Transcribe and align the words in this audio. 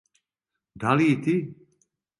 Да 0.75 0.97
ли 0.97 1.11
и 1.13 1.21
ти? 1.21 1.37